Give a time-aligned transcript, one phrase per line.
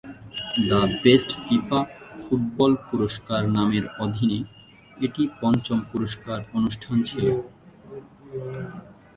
[0.69, 1.79] The best FIFA
[2.21, 4.39] football পুরস্কার নামের অধীনে
[4.97, 7.25] এটি পঞ্চম পুরস্কার অনুষ্ঠান ছিল।